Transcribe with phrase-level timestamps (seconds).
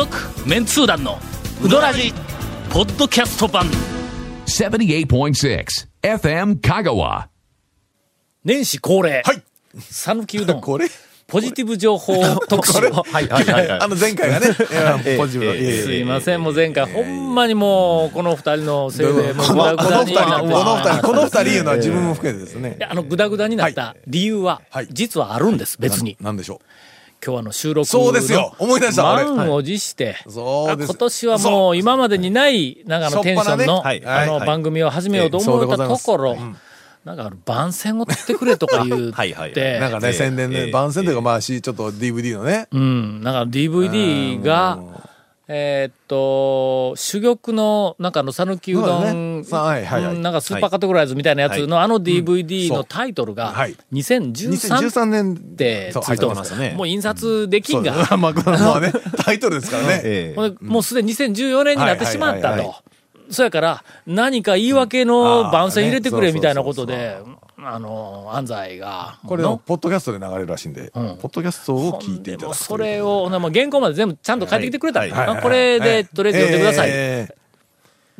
[0.00, 0.16] 続
[0.48, 1.18] メンツー団の
[1.62, 2.14] ウドラジ
[2.70, 3.66] ポッドキャスト版。
[4.46, 5.66] 78.6
[6.00, 7.26] FM Kagawa.
[8.42, 9.22] 年始恒例。
[9.22, 9.42] はい。
[9.78, 10.60] 讃岐うどん。
[10.64, 10.86] これ
[11.26, 12.14] ポジティブ情報
[12.48, 12.78] 特集。
[12.78, 13.80] はいはいはいはい。
[13.84, 14.46] あの前回がね、
[15.18, 22.78] ポジティブすいません、もう前回、ほんまにもう、この二人のせいで、もうこのグダグダにこの二人、こなっての二人、この二人いうのは自分も含めてですね。
[22.88, 26.16] あの、グダグダになった理由ははい、実はあるんです、別に。
[26.22, 26.62] なんでしょ
[27.24, 28.54] 今日あの収録のそうですよ。
[28.58, 30.90] 思い出した俺満を持して、そうです。
[30.90, 31.72] あ今年はもそう。
[31.72, 34.46] う今までにない、なんかあのテンションの、あのはい。
[34.46, 36.36] 番組を始めようと思ったところ
[37.04, 39.32] なんか番宣を取ってくれとか言う はい。
[39.32, 39.52] はい。
[39.52, 39.80] てう。
[39.80, 42.68] なんかね、ええ宣伝で、ええ番宣というか、まあ、し、ちょっと DVD のね。
[42.72, 44.78] うん、なんか DVD が、
[45.52, 56.74] えーっと、珠玉の、なんかあの、讃岐うどん、はいはいなんかスーパーカテゴライズみたいなやつの、あの DVD のタイトルがはい、2013 2013年ってついてますすね。
[56.76, 57.92] もう印刷できんが。
[58.16, 58.92] まあ、まあね、
[59.24, 60.00] タイトルですからね。
[60.04, 62.89] え えほんでもうすでに2014年になってしまったはいはいはいと。
[63.30, 67.18] そやから、何か言い訳の番宣入れてくれうんみたいなことあで、
[67.62, 69.18] あの、安西が。
[69.26, 71.04] これの、ポッドキャストで流れるらしいんで、ポん。
[71.16, 72.56] ッドキャストを聞いていただく。
[72.56, 75.02] それを、原稿まで全部ちゃんと書いてきてくれた、
[75.42, 77.39] これで、とりあえず読んでください。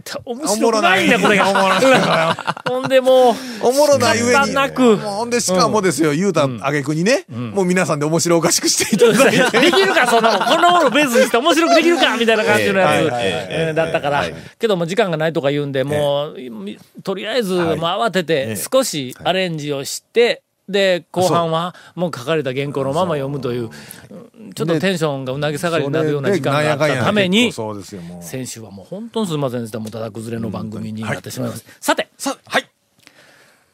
[0.00, 2.54] ええ面白くないんだ、これが。
[2.68, 4.54] ほんでもう、おもろない上に。
[4.54, 4.96] なく。
[4.96, 9.60] ほんで、しかもですよ、言うたあげくにね、もう皆さんで面白おかしくしていただいて。
[9.60, 10.48] できるか、そんなもん。
[10.48, 14.18] こんなものをベースにして面白くできるかみたいな感じのやつ、だったから。
[14.18, 14.34] はい。
[14.58, 23.70] けども、時間がないとか言うんで、もう、みとりあえず、もう慌てて、少しアレンジをして、で、後半は、もう書かれた原稿のまま読むという、
[24.10, 24.46] う。
[24.46, 27.52] んちょっとテンションがうなぎ下がりになるような時間があったために。
[27.52, 29.78] 先週はもう本当にすみませんでした。
[29.78, 31.70] もうただ崩れの番組になってしまいました。
[31.80, 32.68] さて、さ、はい。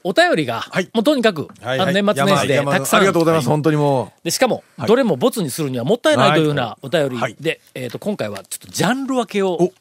[0.05, 0.89] お便りが、はい。
[0.95, 1.81] もうとにかく、はい。
[1.81, 2.99] あの年末年始で山たくさん。
[2.99, 4.89] ありがとうございます、本当にもで、しかも、はい。
[4.89, 7.61] どれもボツにするにはもったいないというようなお便りで、はい。
[7.75, 9.73] えっ、と、今回はちょっとジャンル分けを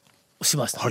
[0.41, 0.81] しました。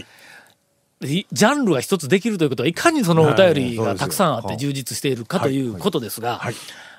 [1.04, 6.54] ジャンルが一つできるということは、いかにそのお便りがはいたくさんあって充実しているかということですが、はい。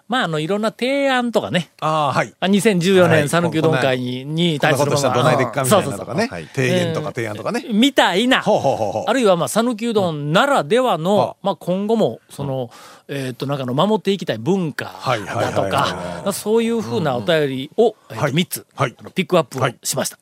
[0.08, 1.86] まあ、あの、いろんな提案とかね、う。
[1.86, 2.34] ああ、はい。
[2.40, 3.22] あ2014はい。
[3.22, 6.28] 年讃岐うどん会に,、に対するこんなことしたらどないでっかみたいなのとかね。
[6.54, 7.66] 提言とか提案とかね。
[7.72, 12.70] みたいな、あるいは、まあ、讃岐うどんならではのは、まあ、今後も、その、
[13.08, 14.94] えっと、なんかの、守っていきたい文化
[15.26, 18.34] だとか、そういうふうなお便りを、えっと、はい。
[18.34, 18.68] 3つ、
[19.16, 20.20] ピックアップをしました。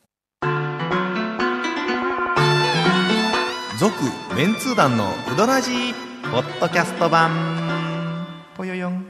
[3.84, 4.02] 続、
[4.34, 5.94] メンツー団のうどらじ
[6.32, 8.26] ポッドキャスト版。
[8.56, 8.94] ぽよよん。
[8.94, 9.02] わ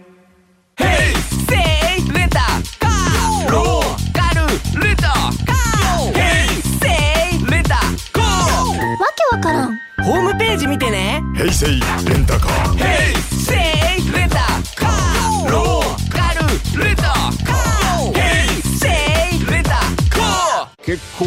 [9.16, 9.78] けわからん。
[10.04, 11.22] ホームページ見てね。
[11.36, 12.23] 平成レン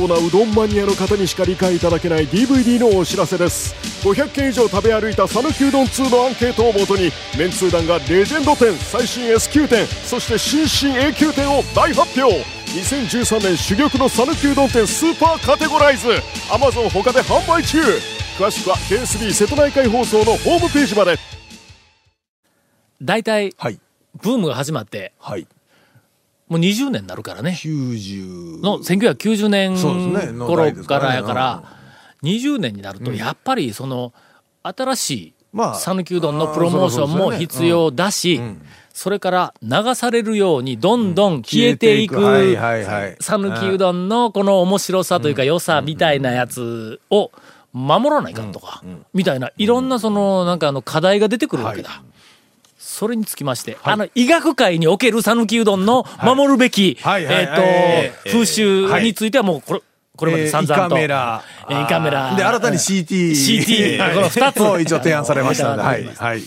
[0.07, 3.75] ー結構なうどんマニアの方にしか理解いただけない DVD のお知らせです。
[4.07, 12.45] 500件以上食べ歩いた讃岐うどん2のアンケートをもとにメンツー団がレジェンド店最新 S 級店そして新進 A 級店を大発表。
[12.67, 16.09] 2013年珠玉の讃岐うどん店スーパーカテゴライズ。
[16.51, 17.79] Amazon 他で販売中。
[18.39, 21.17] 詳しくは KSB 瀬戸内海放送のホームページまで。
[23.03, 23.81] 大体、はい。
[24.23, 25.47] ブームが始まって、はい。
[26.49, 27.59] もう20年になるからね。
[27.61, 31.63] 90の1990年頃かからやから、
[32.23, 34.13] 20年になると、やっぱりその、
[34.63, 38.41] 新しいまあ讃岐うどんのプロモーションも必要だし、
[38.93, 42.17] それから流されるようにどんどん消えていく。
[43.21, 47.31] 讃岐うどんのこの面白さというか良さみたいなやつを
[47.73, 52.03] 守らないかんとか、みたいな、いろんなその、なんかあの課題が出てくるわけだ。
[52.97, 59.83] それにつきまして、あの、医学界における讃岐うどんの守るべき、えっと、風習についてはもう、これ、
[60.17, 60.97] これまで散々と。
[60.97, 62.35] えー胃カメラえー胃カメラ。
[62.35, 63.31] で、新たに CT。
[63.33, 65.83] CT はいこの二つ一応提案されましたので。
[65.83, 66.05] はい。
[66.05, 66.43] はいはい。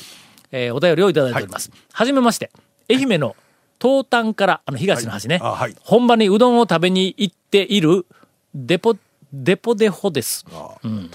[0.52, 1.70] えーお便りをいただいております。
[1.94, 2.50] はじめまして。
[2.90, 3.36] 愛媛の
[3.80, 5.40] 東端から、あの、東の端ね。
[5.84, 8.08] 本場にうどんを食べに行っている、
[8.56, 8.96] デポ、
[9.32, 10.48] デポデホです。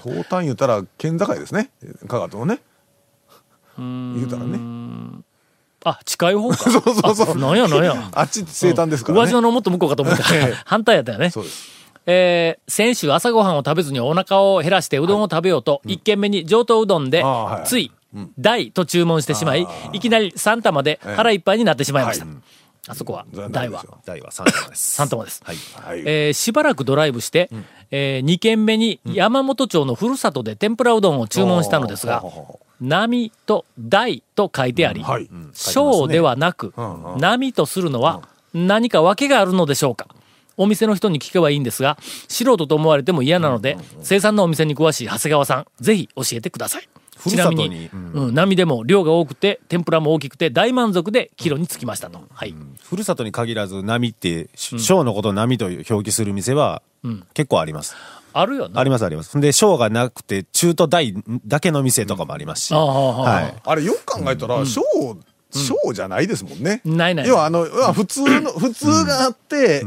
[0.01, 1.71] 東端言ったら県境ですね。
[2.07, 2.61] 香川とのね。
[3.77, 4.57] 言うたらね。
[5.85, 6.57] あ、近い方か。
[6.69, 8.09] そうそうそうあなんやなんや。
[8.13, 9.21] あっち西端ですからね。
[9.21, 10.53] 宇和島のもっと向こうかと思ったええ。
[10.65, 11.29] 反対やったよね。
[11.29, 11.69] そうです。
[12.07, 17.23] えー先週朝ごはんを食べずにお腹を減らしてうどんを食べようと、一軒目に上等うどんで
[17.65, 17.91] つい、
[18.39, 22.25] 大と注文してしまい、いきなり3玉で腹いっぱいになってしまいました。
[22.87, 25.01] あそこは、大は大は3玉です。
[25.01, 25.41] 3玉です。
[25.43, 25.55] はい。
[25.83, 26.03] はい。
[26.05, 27.49] えーしばらくドライブして、
[27.91, 32.23] え2軒目に山本町のふるさとで天ぷらうどんを注文したのですが
[32.81, 36.73] 波と大と書いてありはい、小ではなく、
[37.17, 40.07] 波とするのは何か訳があるのでしょうか。
[40.57, 41.97] お店の人に聞けばいいんですが、
[42.29, 46.87] 素人と思われても嫌なので、生産のお店に詳しい長谷川さん、ぜひ教えてください。
[47.29, 52.21] ちなみにに、うん、波でも量が多くて、天ぷらも大きくて大満足でキロにつきましたと。
[52.31, 52.53] はい。
[52.83, 56.81] ふるさとに限らず波って小のことを波と表記する店は
[57.33, 57.95] 結構あります、
[58.37, 58.81] あるよな。
[58.81, 59.39] ありますあります。
[59.39, 61.15] で小がなくて中と大
[61.45, 63.61] だけの店とかもありますし、ああああはい。
[63.63, 64.81] あれよく考えたら小
[65.51, 66.81] 小じゃないですもんね。
[66.83, 67.27] ないない。
[67.27, 69.85] 要はあの要は普通の普通があって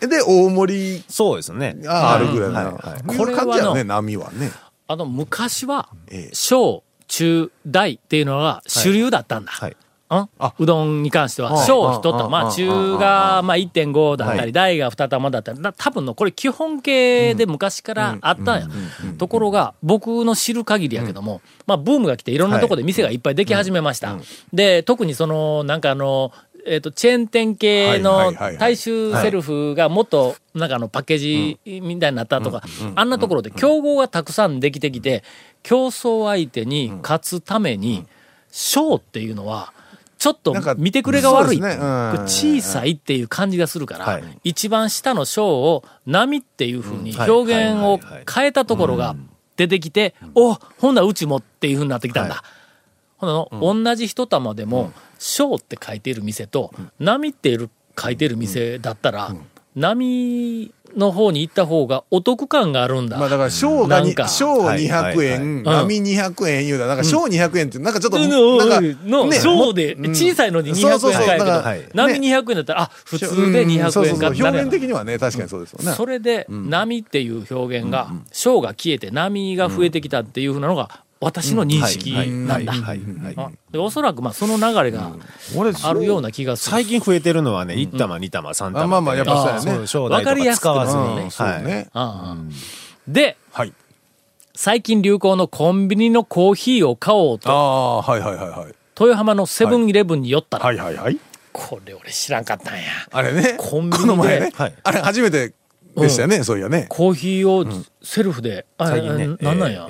[0.00, 1.76] で大盛りそうですね。
[1.80, 3.16] があるぐらいなはいはい。
[3.16, 4.50] こういう感じやこれはね波はね。
[4.86, 9.52] あの、昔はええ、小、中、大っていうのが主流だったんだ。
[9.52, 9.76] はい
[10.10, 14.52] うどんに関しては、あ小一玉、ああまあ中がまあ1.5だったり、はい。
[14.52, 18.68] 大が2玉だったり、な多分のこれ基本形で昔からあったんや。
[19.18, 24.16] ところが、僕の知る限りやけども、まあブームが来ていろんなとこで店がいっぱいでき始めました。
[24.52, 26.32] で、特にその、なんかあの、
[26.66, 32.62] えっとチェーン店系はいの大衆セルフがもっとなんかあのパッケージみたいになったとか、
[32.94, 35.22] あんなところで競合がたくさんできてきて、
[35.62, 38.06] 競争相手に勝つために、
[38.50, 39.72] 小っていうのは、
[40.18, 41.60] ちょっと見てくれが悪い。
[41.60, 41.78] ね。
[41.80, 42.12] うん。
[42.26, 44.24] 小さいっていう感じがするから、はい。
[44.42, 48.00] 一番下の小を波っていうふうにはい表現を
[48.30, 49.14] 変えたところが
[49.56, 50.94] 出てきて、おほん。
[50.94, 52.34] ならうちもっていうふうになってきたんだ。
[52.34, 52.44] はい。
[53.18, 59.34] ほんなの、同じ一玉でも、小って書いている店と、波っている書いている店だったら、
[59.78, 63.18] 波の方に行った方がお得感があるんだ。
[63.18, 64.28] まあだから小がになんか。
[64.28, 65.76] 小はい200円はい。
[65.76, 66.96] 波200円言うたらなん。
[66.98, 69.38] か小200円ってなんかちょっとのなんかのね。
[69.38, 70.10] 小で、うん。
[70.10, 71.26] 小さいのに200円そうそうそう。
[71.26, 74.30] 高いけど波ね200円だったら、あ、普通で200円かそうそうそう。
[74.30, 75.92] ってなるやん表現的にはね確かにそうですよね。
[75.92, 82.22] それで、波っていう表現が、小が消えて波が増えてきたっていうふうなのが、私の認識な
[82.58, 82.72] んだ。
[82.72, 83.34] はいはいはい。
[83.36, 85.12] あでおそらく、まあ、その流れが
[85.56, 86.70] 俺あるような気がする。
[86.72, 88.80] 最近増えてるのはね1玉2玉3玉。
[88.82, 89.68] あまあまあやっぱそ
[90.06, 90.14] うやね。
[90.16, 91.14] わかりやすくわずなるね。
[91.16, 91.22] に。
[91.24, 91.64] うんそうはい。
[91.64, 92.36] ねあ。
[92.36, 92.36] あ
[93.08, 93.72] で、はい。
[94.54, 98.74] 最近流行のコンビニのコーヒーを買おうあと、あはいはいはいはい。
[99.00, 101.18] 豊浜のセブンイレブンに寄ったら、はいはいはい。
[101.52, 102.82] これ俺知らんかったんや。
[103.10, 103.56] あれね。
[103.58, 103.98] コンビニで。
[103.98, 104.52] この前ね。
[104.54, 104.74] はい。
[104.82, 105.54] あれ初めて
[106.02, 106.86] でしたよねそういやね。
[106.88, 107.66] コーヒーを
[108.02, 109.24] セルフで、あ最近ね。
[109.40, 109.88] あなんなんや、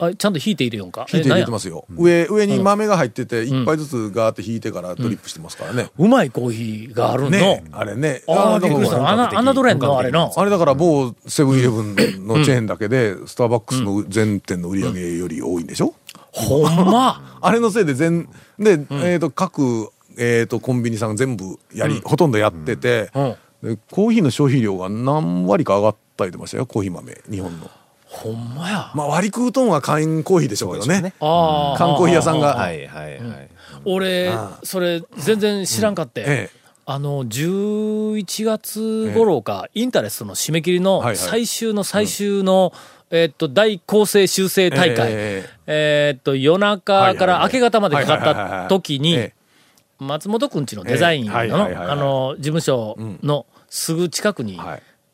[0.00, 1.06] あちゃんと引いて入れよんか？
[1.12, 5.90] 引いて入れてますすよ上上に豆が入ってて一杯ずつガーって引いてからドリップしてますからね。
[5.98, 7.30] うまいコーヒーがあるの？
[7.30, 8.22] ねあれね。
[8.28, 9.08] ああ、びっくりした。
[9.08, 10.32] あんな、あんなどれんのあれの。
[10.34, 11.94] あれだから某セブンイレブン
[12.26, 15.94] のチェーンだけでスターバックスの全店の売り上げより多いんでしょ？
[16.32, 17.38] ほんま？
[17.42, 18.28] あれのせいで全
[18.58, 27.70] で、えっ、と各、えー、とコンビニさん全部やり、ほとんどやってて、うんでコーヒーの消費量が何割か上がったりとましたよコーヒー豆日本の。
[28.04, 28.90] ほんまや。
[28.94, 31.14] まあ割り食うとんは缶コーヒーでしょうけどね。
[31.20, 31.78] ああ。
[31.78, 33.48] 缶コーヒー屋さんが、はいはいはい。
[33.84, 34.32] 俺、
[34.64, 36.20] それ、全然知らんかって。
[36.22, 36.60] ええ。
[36.86, 42.72] あの、11月頃か、インタレストの締め切りの最終の最終の、
[43.12, 45.08] えっと、大構成修正大会。
[45.12, 49.34] ええっと、夜中から明け方までかかった時に、え
[50.00, 54.60] 松本くんちのデザインの、事務所のすぐ近くに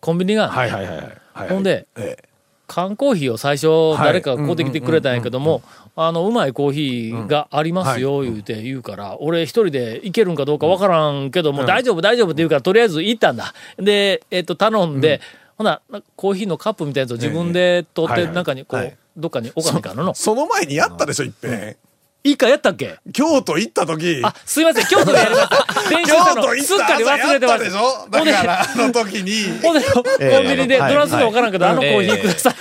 [0.01, 0.97] コンビニがあってはいはいはい。
[0.97, 1.49] はいはい。
[1.51, 2.29] ほんでええ。
[2.67, 5.63] 缶コーヒーを最初誰かが買うてきてくれたんやけども、
[5.95, 13.55] あの、うまいコーヒーがありますよ、言うて言うから、俺一人で行けるんかどうかわからんけども、大丈夫大丈夫って言うから、とりあえず行ったんだ。
[13.79, 15.21] で、えっと、頼んで、
[15.57, 15.81] ほな、
[16.17, 20.13] コーヒーのカップみたいなやつを自分で取って、中にこう、はいどっかに置かないかの？
[20.13, 21.77] その前にやったでしょいっぺん
[22.27, 22.99] いいかやったっけ？
[23.13, 24.21] 京都行った時。
[24.25, 25.57] あ、すいません、京都でやりました。
[26.27, 27.91] たの都行っすったかり忘れてま朝やったでしょ？
[28.05, 28.11] す。
[28.11, 29.59] だからあの時に。
[29.63, 30.93] ほんで、コンビニで、はい。
[30.93, 32.57] どらすのわからんけど、あのコーヒーくださいっ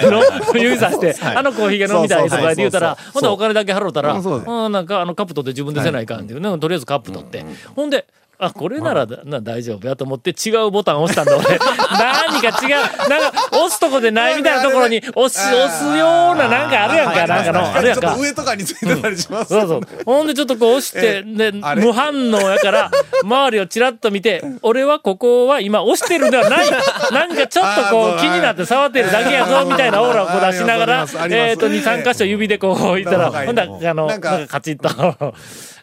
[0.00, 0.22] て、の
[0.58, 4.68] 指さして、あのコーヒーが飲みたいとかって言うたら、ほんでお金だけ払うたら、う。
[4.68, 7.44] んなんかあのカップ取って自分でせないかんっていうね、とりあえずカップ取って。
[7.76, 8.06] ほんで、
[8.38, 11.58] あ、これならだな大丈夫やと思って違うボタン押したんだ俺。
[11.94, 18.00] 何か違う、なんか押すとこでないみたいなところに押す、押すようななんかあるやんか、なんかの、あるやんか。
[18.00, 18.20] ちょっと。
[18.20, 19.80] 上とかについてたりしますそうそう。
[20.04, 22.90] ほんでちょっとこう押して、で、無反応やから、
[23.22, 26.70] 周りをチラッと見て、俺はここは今押してるんではない。
[27.12, 35.34] なんかちょっとこう気になって触ってるだけやぞ、みたいなオーラをこう出しながらえっと、2、3箇所指でこう置いたら、はいほんだらあの、なんかカチッと、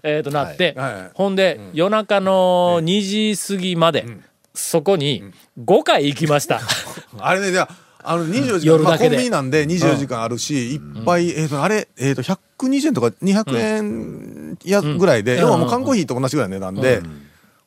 [0.03, 0.75] えっとなって
[1.13, 4.05] ほんで、夜中の2時過ぎまで、
[4.53, 5.23] そこに
[5.63, 6.61] 5回行きました。
[7.19, 7.69] あれね、じゃ
[8.03, 17.01] あ、あの、24時間、まあ、コンビニなんで24時間あるし、いっぱい、えっと、あれ、えっと、120円とか200円やぐらいで、要はもう缶コーヒーと同じぐらいの値段で、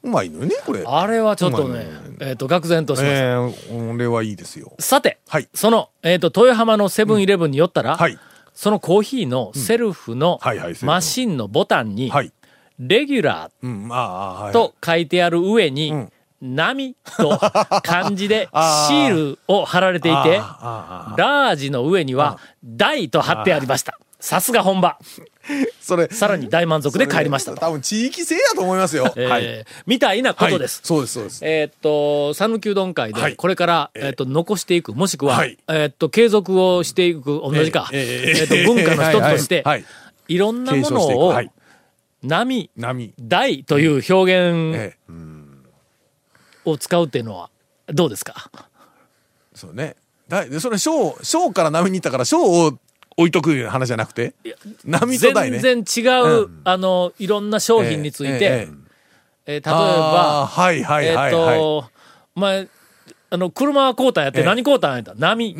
[0.03, 0.83] うまいのよね、これ。
[0.85, 1.87] あれはちょっとね
[2.21, 3.17] えっと、愕然としました。
[3.17, 4.73] えー、これはいいですよ。
[4.79, 5.49] さて、はい。
[5.55, 8.19] その、えっ、と、豊浜のセブンイレブンに寄ったら、はい。
[8.55, 10.41] そのコーヒーのセルフの
[10.83, 12.33] マシンのボタンに、はい。
[12.79, 13.51] レギュラ。
[14.51, 16.13] ーと書いてある上に、うん。
[16.43, 17.39] 波と
[17.85, 18.49] 漢字で
[18.89, 23.99] シールを貼られていて、ラージの上には大と貼ってありました。
[24.25, 24.99] さすが本場。
[25.81, 27.59] それさらに大満足で帰りましたと。
[27.59, 29.12] 多分地域性やと思いますよ。
[29.17, 29.67] えーはい。
[29.85, 30.79] みたいなことです。
[30.79, 31.45] はいそうですそうです。
[31.45, 39.85] えーっと、讃岐うどん会で、はいこれから、えーっと、残していく、もしくは、はいえーっと、継続をしていく、同じか、えええーっと、文化の一つとして、はいはい
[40.29, 41.50] いろんなものをはい、
[42.23, 43.12] 波、波。
[43.21, 45.12] 大という表現ええ。
[46.64, 47.50] を使うっていうのは、
[47.88, 48.49] どうですか？
[49.52, 49.97] そうね。
[50.29, 52.79] だでそれ小小から波に行ったから小を
[53.23, 54.35] 置いとくいう話じゃなくて？
[54.85, 55.19] 波ね。
[55.19, 56.07] 全然違
[56.43, 58.69] う、あの、いろんな商品について、えええええー
[59.47, 61.59] 例えあばー、はいはいえーっはいはい。
[61.59, 61.85] と、
[62.37, 62.69] 前、
[63.31, 65.14] あの、車は交代やって、ええ何交代やった？
[65.17, 65.57] 波。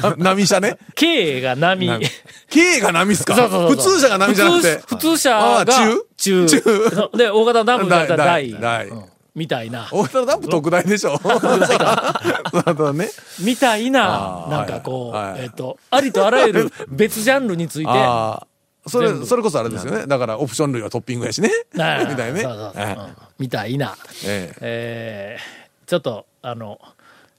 [0.00, 1.86] な波車ね？K が波。
[1.88, 2.06] 波
[2.50, 3.34] K が波っすか？
[3.68, 4.76] 普通車が波じゃなくて。
[4.76, 6.46] 普通普通車あがー中？
[6.46, 8.50] 中 で、大型ダンプだったら大。
[8.52, 9.04] 大大うん
[9.36, 9.88] みたいな。
[9.92, 11.20] 大型ダンプ特大でしょ。
[12.94, 13.08] ね。
[13.40, 17.92] みたいななんかこう、はいはいえっと、ありとあらゆる別ジャンルについて。
[18.88, 20.06] それそれこそあれですよね。
[20.06, 21.50] だからオプション類はトッピングやしね。
[21.72, 22.42] みたいなね。
[22.42, 23.06] そうそうそうえうん
[23.38, 26.80] みたいな、えええーちょっと、あの、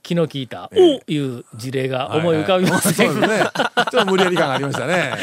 [0.01, 3.49] 気の利いた、ええおいう事例が思い浮かびませんが、そうですね。
[3.91, 5.13] ちょっと無理やり感がありましたね。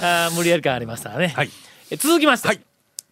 [0.00, 1.32] あ無理やり感ありましたね。
[1.34, 1.50] はい
[1.90, 2.60] え続きまして、はい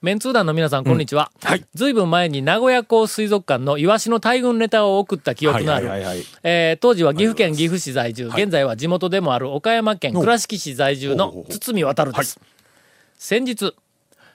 [0.03, 1.33] メンツー団の皆さん、こんにちは。
[1.43, 1.65] はい。
[1.75, 6.27] ずいぶん前に名古屋港水族館のイワシの大群ネタを送った記憶のある、はいはいはいはい。
[6.43, 12.39] えー当時は岐阜県岐阜市在住、現在は地元でもある岡山県倉敷市在住の堤渡です。
[13.17, 13.75] 先日、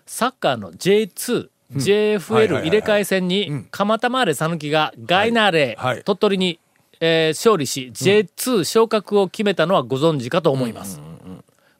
[0.07, 5.93] サッカーの J2、JFL はいはいはい入れ替え戦に、蒲田マーレ讃岐がガイナーレ、はい。
[5.95, 6.03] はい。
[6.03, 6.59] 鳥取に、
[6.99, 10.99] えー勝利し、J2 昇格を決めたのはご存知かと思います。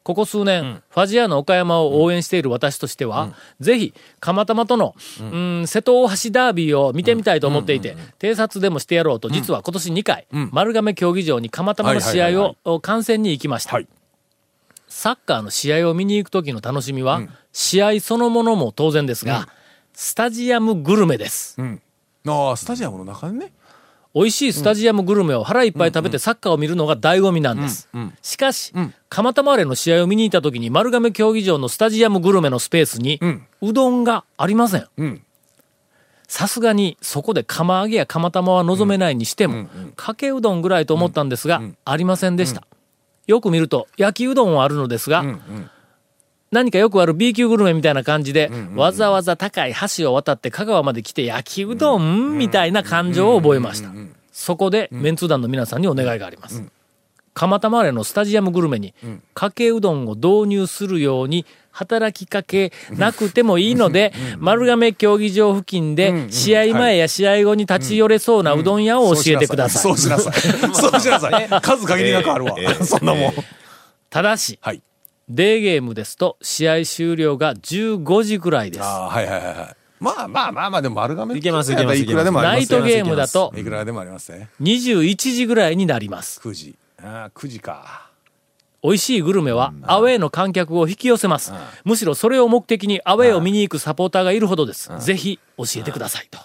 [0.02, 5.24] ここ数年、ファジアの岡山を応援している私としては、ぜひ、釜玉との、う
[5.62, 13.74] ん、瀬戸大橋ダービーを見てみたいと思っていて、偵察でもしてやろうと、実は今年2回、丸亀競技場に釜玉の試合をお観戦に行きました。
[13.74, 13.86] はい。
[14.88, 19.48] サッカーの試合を見に行く時の楽しみは、試合そのものも当然ですが、
[19.94, 21.56] スタジアムグルメです。
[22.26, 23.52] ああ、スタジアムの中にね。
[24.14, 27.88] 美味しいスタジアムグルメを腹いっぱい食べてサッカーを見るのが醍醐味なんです。
[28.20, 28.72] しかし、
[29.08, 33.20] 蒲田マーレの試合を見に行った時に丸亀競技場のスタジアムグルメのスペースに、
[33.62, 34.82] うどんがありません。
[35.02, 35.22] ん。
[36.28, 39.66] さすがにそこで釜揚げや釜玉は望めないにしても、
[39.96, 42.66] かけうどんぐらいと思ったんですが、ありませんでした。
[43.26, 45.24] よく見ると焼きうどんはあるのですが、
[46.50, 53.90] 何かよくある B 級グルメみたいな感じで、わざわざ高い橋を渡って香川まで来て焼きうどんみたいな感情を覚えました。
[54.32, 56.62] そこで、メンツー団の皆さんにお願いがあります。
[57.34, 58.94] 蒲田マーレのスタジアムグルメに、
[59.34, 69.82] かけうどんを導入するように、働きかけなくてもいいので、丸亀競技場付近で、試合前や試合後に立ち寄れそうなうどん屋を教えてください。
[69.82, 70.32] そうしなさい。
[70.74, 71.48] そうしなさい。
[71.62, 72.56] 数限りなくあるわ。
[72.84, 73.32] そんなもん。
[74.10, 74.82] ただし、はい。
[75.28, 78.82] デーゲームですと、試合終了が15時くらいです。
[78.82, 79.81] はいはいはい。
[80.02, 84.48] まあまあまあまあ、でも丸亀いけますいけますいくらでもありますよナイトゲームだといくらでもありますね。
[84.60, 86.40] 21時ぐらいになります。
[86.40, 86.76] 9時。
[87.00, 88.10] ああ、9時か。
[88.82, 91.52] 美味しいグルメはアウェーの観客を引き寄せます。
[91.84, 94.90] むしろそれを目的にアウェーを見に行くサポーターがいるほどです。
[94.98, 96.38] ぜひ教えてくださいと。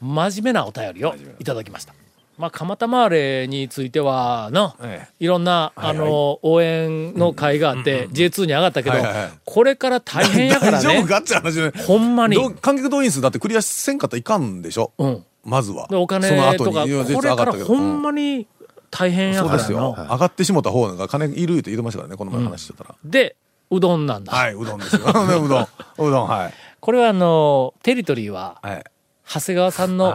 [0.00, 1.94] 真面目なお便りをいただきました。
[2.38, 11.08] まあ、蒲田マーレについてはの、えいろんな、はいあの、応援の会があって、J2 に上がったけどはいはいはい、これから大変やからね 大丈夫。
[11.08, 11.72] かって話ね。
[11.86, 12.36] ほんまに。
[12.60, 14.92] 観客動員数だってクリアせんかったらいかんでしょ？
[14.98, 15.24] うん。
[15.44, 15.88] まずは。
[15.88, 18.46] でお金とか、これからほんままに
[18.90, 19.58] 大変やそうからの。
[19.58, 19.96] ですよ。
[19.98, 22.94] 上がってしもた方が金いるって言ってましたからね、この前話してたら。
[23.04, 23.34] で、
[23.70, 24.32] うどんなんだ。
[24.32, 25.02] はい、うどんですよ。
[25.10, 25.44] うどん。
[25.44, 26.54] うどん、はい。
[26.80, 28.84] これはあの、テリトリーは、はい。
[29.28, 30.14] 長谷川さんの、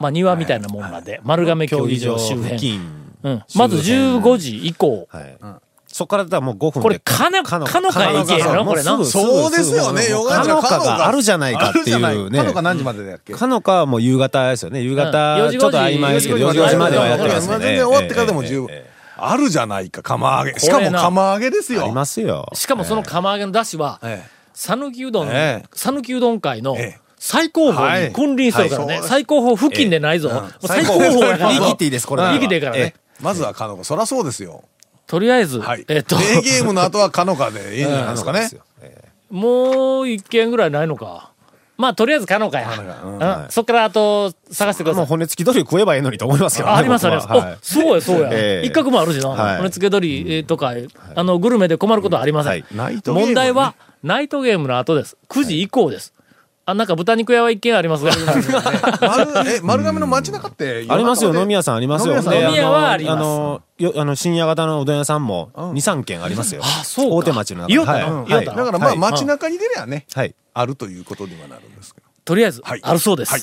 [0.00, 2.80] まあ庭みたいなもんなんで、丸亀競技場周辺。
[3.22, 3.42] うん。
[3.54, 5.08] まず15時以降。
[5.10, 5.36] はい。
[5.86, 6.80] そこからだったらもう5分で。
[6.80, 8.64] これかなかのか行けやろ？
[8.64, 12.38] これなそうですよねすぐよかのかがあるじゃないかっていうね。
[12.38, 13.32] かのか何時までだっけ？
[13.32, 14.80] かのかはもう夕方ですよね。
[14.82, 17.64] 夕うん方、4時ちょっと曖昧ですけど、4時5時まではやってますよね。
[17.66, 18.68] 全然終わってからでも十分
[19.16, 20.58] あるじゃないか、釜揚げ。
[20.58, 21.82] しかも釜揚げですよ。
[21.82, 22.50] えありますよ。
[22.54, 28.98] しかもその釜揚げの出汁は、え讃岐うどん、ええ讃岐うどん会のええ最高峰に君臨してるからね。
[28.98, 30.28] はい最高峰付近でないぞ。
[30.28, 31.48] もう最高峰やから。
[31.48, 32.28] 言い切っていいです、これは。
[32.28, 33.84] 言い切っていいからねええまずはかのか。
[33.84, 34.62] そりゃそうですよ。
[35.06, 35.86] とりあえず、はい。
[35.88, 38.42] えっと、デーゲームの後はかのかでいいんじゃないえですかねそう。
[38.42, 41.30] ですよええもう一軒ぐらいないのか。
[41.78, 42.68] まあ、とりあえず可能かや。
[42.70, 45.00] うんそっからあと探してください。
[45.00, 46.74] もう骨付き鳥食えばいいのにと思いますけどね。
[46.74, 47.28] あありますあります。
[47.28, 48.28] 僕ははいお、そうやそうや。
[48.32, 49.30] ええ一角もあるしな。
[49.30, 50.74] はい骨付け鳥えーとか、
[51.14, 52.64] あの、グルメで困ることはありません。
[53.06, 55.16] 問題は、ナイトゲームの後です。
[55.30, 56.12] 9時以降です。
[56.66, 58.12] あ、なんか豚肉屋は一軒ありますが。
[59.00, 62.16] 丸え丸亀の街中ってありますよ、飲み屋屋さんありますよ。
[62.16, 63.14] 飲み屋はあります。
[63.14, 66.62] あの、よあの深夜型のうどん屋さんも2、3軒ありますよ。
[66.64, 67.16] あそうか。
[67.16, 68.46] 大手町の中言おうかなはい。
[68.46, 68.98] だからまあはい。
[68.98, 70.34] 街中に出りゃねはい。
[70.54, 72.06] あるということにはなるんですけど。
[72.24, 72.80] とりあえず、はい。
[72.82, 73.32] あるそうです。
[73.32, 73.42] はい。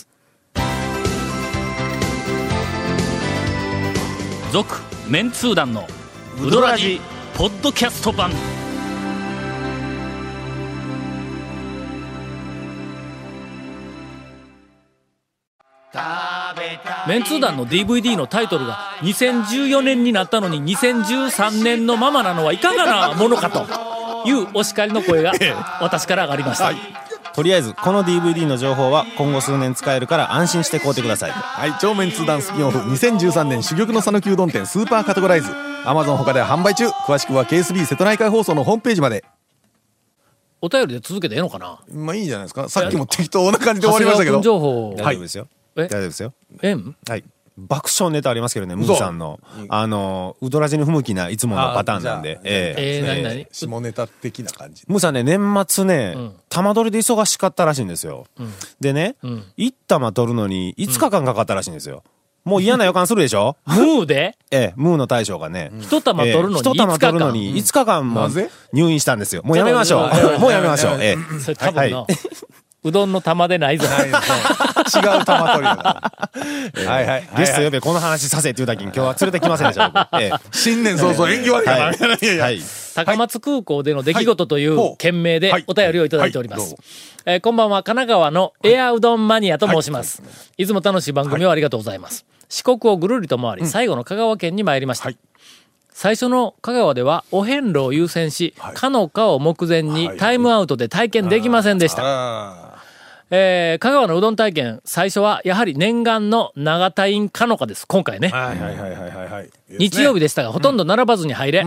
[4.52, 5.88] 続、メンツー団の
[6.42, 7.00] ウドラジ
[7.36, 8.32] ポッドキャスト版。
[17.08, 23.66] メンツー団の DVD のタイトルが2014年になったのに2013年のままなのはいかがなものかと
[24.30, 25.34] いうお叱りの声が
[25.82, 26.72] 私から上がりました。
[27.34, 31.32] とりあえず、この DVD の情報は今後数年使えるから安心して買うてください。
[31.32, 31.74] はい。
[31.80, 35.50] 超メンツーダンスピンオフ2013年珠玉の讃岐うどん店スーパーカテゴライズ。
[35.86, 36.88] アマゾン他では販売中。
[36.90, 39.24] 詳しくは KSB 瀬戸内海放送のホームページまで。
[40.62, 41.80] お便りで続けてええのかな？
[41.94, 42.68] まあいいんじゃないですか。
[42.68, 44.42] さっきも適当な感じで終わりましたけど。
[44.42, 45.48] 情報大丈夫ですよ。
[45.50, 46.34] え大丈夫ですよ。
[46.62, 47.24] ええんはい。
[47.58, 49.40] 爆笑ネタありますけどね、ムーさんの。
[49.70, 52.38] あの、うどらじに不向きないつものパターンなんで。
[52.38, 58.26] あえええー、なになに下ネタ的な感じムーさんね、年末ねん、玉取りで忙しかったらしいんですよ。
[58.80, 62.04] でねん、一玉取るのに5日間かかったらしいんですよ。
[62.44, 63.58] もう嫌な予感するでしょ？
[63.68, 64.36] ムーで？
[64.50, 65.72] ええ、ムーの大将がね。
[65.80, 68.30] 一玉取るのにええ一玉取るのに5日間も
[68.74, 69.44] 入院したんですよ。
[69.44, 70.40] もうやめましょう。
[70.40, 70.98] もうやめましょう。
[71.02, 71.40] ええ。
[71.40, 72.08] それ多分の、は
[72.84, 73.86] うどんの玉でないぞ。
[74.82, 76.12] 違う玉取りだか
[76.84, 77.30] ら はいはい。
[77.38, 80.10] ゲスト呼べ、この話させって言うだけに今日は連れてきませんでした。
[80.12, 80.32] 僕ええ。
[80.52, 81.86] 新年早々縁起悪いから。
[81.86, 82.58] はい。
[82.58, 82.62] い。
[82.96, 85.64] 高松空港での出来事といはいう件名ではい。
[85.68, 86.76] お便りをいただいております。
[87.26, 90.24] えーこんばんは、神奈川のエアうどんマニアと申します。
[90.58, 90.66] い。
[90.66, 92.26] つも楽しい番組をありがとうございます。
[92.50, 95.06] 四国をぐるりと回り、最後の香川県に参りました。
[95.06, 95.18] はい。
[95.94, 98.74] 最初の香川ではお遍路を優先し、はい。
[98.76, 100.18] かのかを目前にはい。
[100.18, 102.61] タイムアウトで体験できませんでした。
[103.32, 107.88] あえー香川のうどん体験、最初はやはり念願の長田院かのかです。
[107.88, 108.28] 今回ね。
[108.28, 111.66] ーはいはいはいはいはいはい日曜日でしたが、ほとんど並ばずに入れ、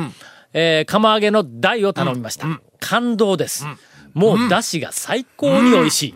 [0.53, 2.46] えー釜揚げの台を頼みました。
[2.81, 3.66] 感動です。
[4.12, 6.14] もう、だしが最高に美味しい。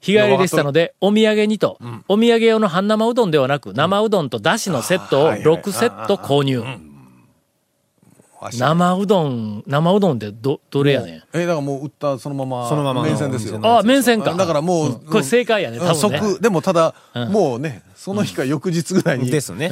[0.00, 1.78] 日帰りでしたので、お土産にと、
[2.08, 6.62] お土産用の半生うどんではなく、生うどんとだしのセットを6セット購入。
[8.52, 11.22] 生うどん、生うどんってど、どれやねん？
[11.32, 13.58] えだからもう売ったそのままそのままの麺線ですよ。
[13.62, 14.34] ああ、麺線か。
[14.34, 16.18] だからもうこれ正解やね、多分ね。
[16.20, 17.28] 即でもただうん。
[17.32, 19.30] もうねその日か翌日ぐらいに。
[19.30, 19.68] ですね。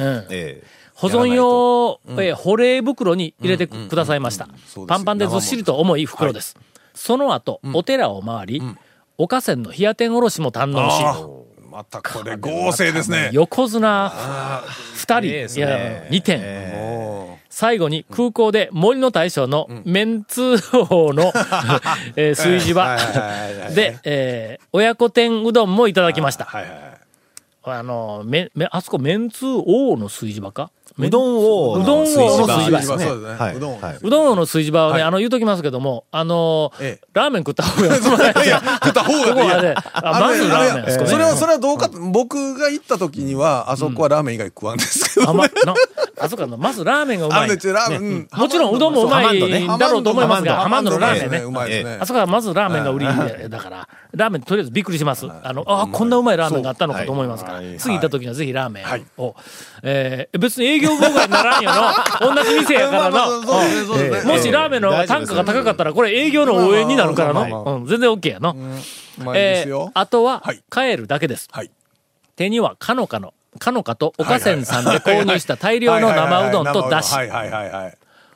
[0.95, 4.47] 保存用、えー保冷袋に入れてくださいました。
[4.87, 6.57] パンパンでずっしりと重い袋です。
[6.93, 8.63] その後、お寺を回り、
[9.17, 11.03] おかせんの冷や天おろしも堪能し、
[11.75, 13.31] またこれ合成ですね。
[13.33, 16.07] 横綱二人、いや、ね。
[16.09, 16.39] 二点。
[16.71, 20.55] も最後に空港で森の大将のメンツ
[20.89, 21.33] 王の、
[22.15, 22.95] えー炊事場。
[23.75, 26.47] で、えー親子天うどんもいただきました。
[27.63, 30.71] あの、め、め、あそこメンツ王の炊事場か？
[30.97, 33.35] うどんを、うどんを炊事場炊事場すね。
[33.37, 35.01] はいうどんの炊事場はね、はい。
[35.03, 36.71] あの、言うときますけども、あの
[37.13, 37.87] ラーメン食った方が
[38.45, 38.61] い や。
[38.83, 41.09] 食った方がいいまずラーメンですかね。
[41.09, 45.29] それはそれはどうか僕が行った時にはあそこはラーメン以外食わんですけど
[46.19, 47.49] あ、そこの、まずラーメンがうまい。
[47.49, 47.67] もち
[48.57, 51.97] ろんうどんもうまいんだろうと思いますが、ハハマンドのラーメンね。
[51.99, 55.27] あそこはまずラーメンが売りでだから、ラーメンとりあえずびっくりします。
[55.43, 57.77] あの、あこんなうまいラーメンがあったのかと思いますから、はい。
[57.77, 59.35] 次行った時にはぜひラーメンを、
[59.83, 67.73] えー別に営業妨害にならんよの、 同じ店やからまあまあそうですねそうですねの、もしラーメンの単価が高かったら、これ営業の応援になるからまあまあまあ。
[67.73, 68.51] の、うん全然 OK やの。
[68.51, 71.47] うまいでえーあとははい、帰るだけです。
[71.51, 71.71] はい。
[72.35, 77.15] 手にはかのかの、かのかと岡線さんで購入した大量の生うどんとだし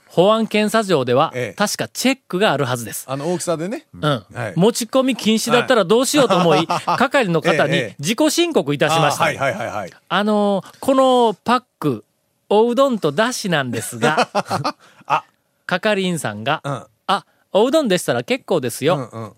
[0.07, 3.05] 保安検査場ではええ、確かチェックがあるはずです。
[3.07, 3.85] あの大きさでね。
[3.93, 4.01] うん。
[4.01, 4.53] はい。
[4.55, 7.95] 持ち込み禁止だったらどうしようと思い、係の方にええ。
[7.99, 9.23] 自己申告いたしました。
[9.23, 9.91] あはいはいはいはい。
[10.09, 12.05] あのーこのパック、
[12.49, 14.29] おうどんとだしなんですが、
[15.05, 15.23] あ。
[15.65, 16.83] 係員さんが、うん。
[17.07, 19.33] あ、おうどんでしたら結構ですよ、うんうん。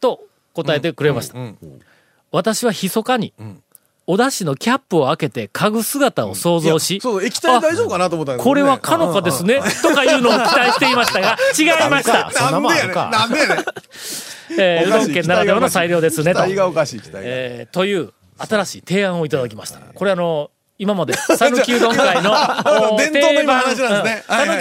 [0.00, 0.20] と
[0.52, 1.38] 答えてくれました。
[1.38, 1.58] うん
[2.30, 3.32] 私は密かに、
[4.08, 8.42] おだしのキャップを開けて嗅ぐ姿を想像し、そう液体大丈夫かなと思ったね。
[8.42, 12.28] これはかのかですね、とかいうのを期待していましたが、 違いました。
[12.32, 13.64] そんなもんでやねんなんでやねん。
[14.58, 16.44] えーうどん県ならではの裁量ですね、と。
[16.44, 19.78] えーという新しい提案をいただきました。
[19.78, 22.32] これあの、今まで、讃岐うどん会の、
[22.98, 23.76] 定番、う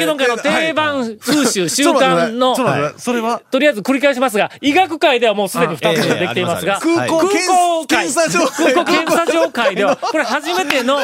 [0.05, 2.55] どん会の定番風習、習慣の、
[2.97, 8.45] それは、とりあえず繰り返しますが、医学界ではもうすでに2つできていますが、空港検査場。
[8.45, 8.73] 会。
[8.73, 10.99] 空港検査場会では、これ初めての、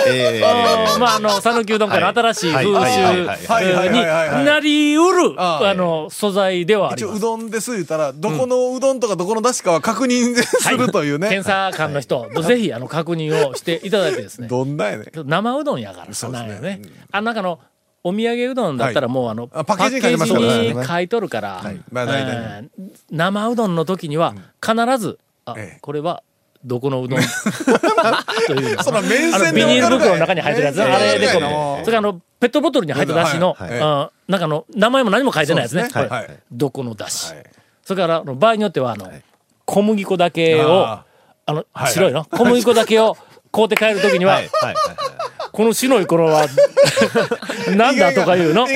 [1.00, 3.22] まあ、あの、讃岐うどん会の新しい風習
[3.90, 7.18] になりうる、あの、素材ではあります。
[7.18, 11.30] うどんです言ったら、どこのうどんとかどこの出しかは確認するというね。
[11.30, 14.48] 検査官の人、ぜひ、あの、確認をしていただいてですね。
[14.48, 15.24] どんなやね。
[15.24, 15.28] ん。
[15.30, 16.78] 生うどんやからさ、そうですね。
[16.78, 16.82] ね。
[17.12, 17.60] あ、なんかの、
[18.04, 20.70] お土産うどんだったらもうあの、あパッケージに書いてますパッケからね。
[20.70, 21.62] ージに書いとるから、
[23.12, 24.34] 生うどんの時には
[24.66, 26.24] 必ず、あええ、これは、
[26.64, 27.20] どこのうどん？
[28.48, 28.84] というの。
[28.84, 30.82] そら面あの線ビニール袋の中に入ってるやつ。
[30.84, 35.88] あれでこの、それからあの、ペットボトルに入っただしの、はあなんかあの、名前も何も書いてないやつね。
[36.52, 37.34] どこのだし。
[37.34, 37.44] はい。
[37.84, 39.10] それから、あの場合によっては、あの、
[39.66, 41.06] 小麦粉だけを、あ
[41.46, 42.26] あの、白いの？
[42.26, 43.18] 小麦粉だけを
[43.52, 44.42] 買うて帰るときには、
[45.52, 46.46] この白い頃は、
[47.76, 48.68] なんだとか言うの？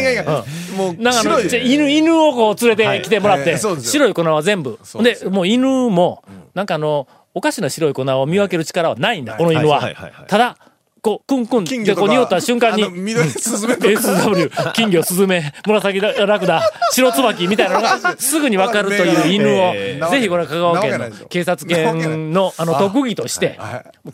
[0.77, 3.57] もうなんか犬、犬をこう連れてきてもらって、
[3.89, 4.79] 白い粉は全部。
[5.03, 6.23] でで、もう犬も、
[6.55, 9.81] なんかあの、おかしな白い粉を見分ける力はないんだ、この犬は。
[10.27, 10.57] ただ、
[11.03, 11.99] こう、クンクンで金魚とか。
[11.99, 13.87] こう匂った瞬間に緑スズメとか。
[13.91, 16.61] SW、金魚、スズメ、紫ラクダ、
[16.93, 23.59] 白椿みたいなのが すぐにわかるという犬えを、ぜひこれ香川県の警察犬のあの特技として、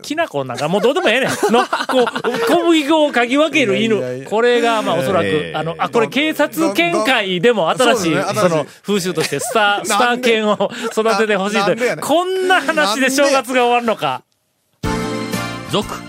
[0.02, 1.30] きな粉なんかもうどうでもええねん。
[1.54, 2.06] の、こう、
[2.52, 3.95] 小麦粉を嗅ぎ分ける犬。
[3.97, 5.60] やこれが、まあおそらくえ、ー。
[5.60, 11.97] あの、あ、これ警察犬会でも新しい、その風習としてスター、スター犬を育ててほしいという。
[11.97, 14.23] こんな話で正月が終わるのか。
[15.71, 16.09] 続、